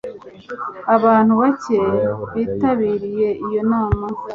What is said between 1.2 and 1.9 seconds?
bake